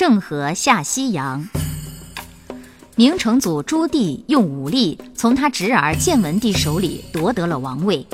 [0.00, 1.46] 郑和下西洋。
[2.96, 8.06] 明成祖朱棣用武力从他侄儿建文帝手里夺得了王位，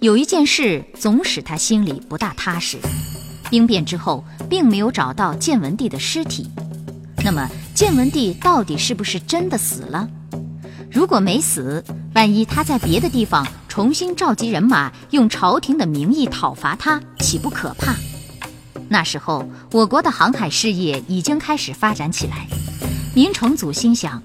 [0.00, 2.78] 有一件事总使他心里不大踏实。
[3.50, 6.48] 兵变之后，并没有找到建文帝的尸体。
[7.22, 10.08] 那么，建文帝到底是不是真的死了？
[10.90, 11.84] 如果没死，
[12.14, 17.94] 万一他在别的地方重新召集人马，用朝廷的名义讨伐他，岂不可怕？
[18.88, 22.46] 那时候，我国的航海事业已经开始发展起来。
[23.14, 24.22] 明成祖心想，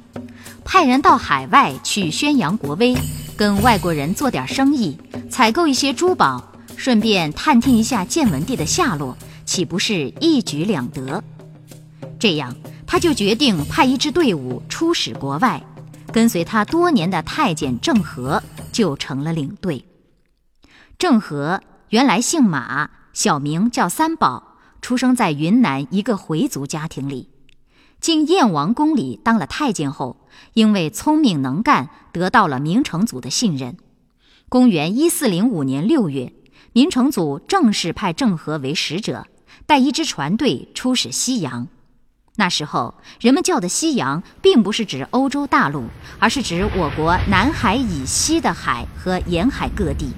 [0.63, 2.95] 派人到海外去宣扬国威，
[3.35, 4.97] 跟外国人做点生意，
[5.29, 11.23] 采购一些珠宝，顺便探听一下建文帝的下落，岂不是一举两得？
[12.19, 12.55] 这样，
[12.85, 15.61] 他就决定派一支队伍出使国外，
[16.11, 18.41] 跟随他多年的太监郑和
[18.71, 19.83] 就成了领队。
[20.97, 24.52] 郑和原来姓马，小名叫三宝，
[24.83, 27.29] 出生在云南一个回族家庭里。
[28.01, 33.77] 进燕王宫里当了太监后，因为聪明能干，得到了明成祖的信任。
[34.49, 36.33] 公元一四零五年六月，
[36.73, 39.25] 明成祖正式派郑和为使者，
[39.65, 41.69] 带一支船队出使西洋。
[42.35, 45.85] 那时候，人们叫的西洋，并不是指欧洲大陆，
[46.19, 50.11] 而是指我国南海以西的海和沿海各地。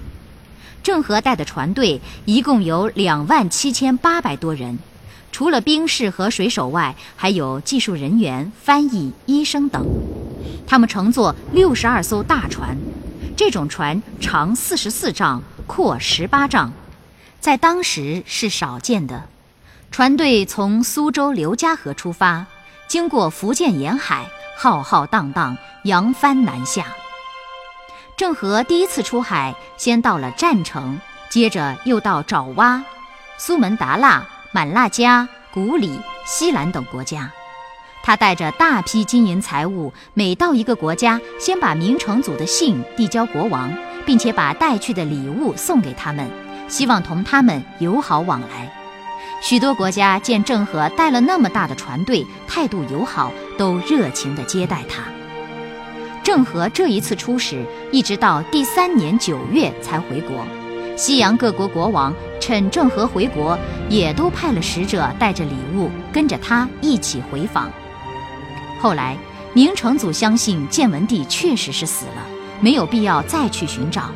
[0.85, 4.77] 郑和带的船队一共有两万七千八百多人。
[5.31, 9.83] 除了兵士和水手外，还有技术人员、翻译、医生等。
[10.67, 12.77] 他们乘坐六十二艘大船，
[13.35, 16.71] 这种船长四十四丈，阔十八丈，
[17.39, 19.27] 在当时是少见的。
[19.89, 22.45] 船队从苏州刘家河出发，
[22.87, 26.85] 经过福建沿海，浩浩荡荡，扬帆南下。
[28.17, 30.99] 郑和第一次出海，先到了占城，
[31.29, 32.83] 接着又到爪哇、
[33.37, 34.25] 苏门答腊。
[34.51, 37.29] 满腊加、古里、西兰等国家，
[38.01, 43.69] 他带着大批金银财物，每到一个国家，先把明成祖的信递交国王，
[44.05, 46.25] 并且把带去的礼物送给他们，
[46.69, 48.73] 希望同他们友好往来。
[49.41, 55.03] 许多国家见郑和带了那么大的船队，态度友好，都热情地接待他。
[56.35, 60.45] 郑和这一次出使，一直到第三年九月才回国。
[60.97, 63.57] 西洋各国国王趁郑和回国，
[63.87, 67.71] 也都派了使者带着礼物跟着他一起回访。
[68.81, 69.15] 后来，
[69.53, 72.25] 明成祖相信建文帝确实是死了，
[72.59, 74.09] 没有必要再去寻找。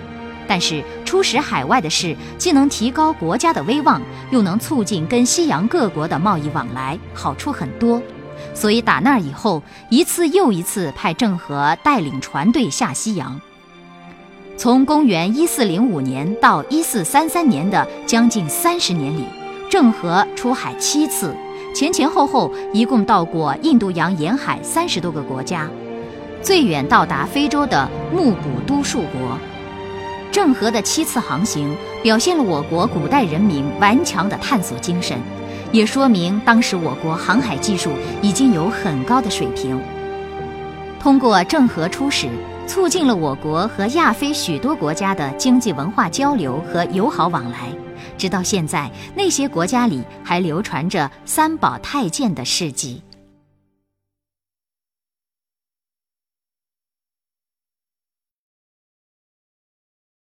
[0.46, 8.02] 但是出使海外的事，既能提高国家的威望，又能促进跟西洋各国的贸易往来，好处很多。
[8.54, 13.40] 所以打那以后，一次又一次派郑和带领船队下西洋。
[14.58, 19.24] 从公元一四零五年到一四三三年的将近三十年里，
[19.70, 21.34] 郑和出海七次，
[21.74, 25.70] 前前后后一共到过印度洋沿海三十多个国家，
[26.42, 29.38] 最远到达非洲的木卜都数国。
[30.32, 31.74] 郑和的七次航行，
[32.04, 35.18] 表现了我国古代人民顽强的探索精神，
[35.72, 37.92] 也说明当时我国航海技术
[38.22, 39.80] 已经有很高的水平。
[41.00, 42.30] 通过郑和出使。
[42.68, 47.68] 促进了我国和亚非许多国家的经济文化交流和友好往来，
[48.16, 53.02] 直到现在，那些国家里还流传着三宝太监的事迹。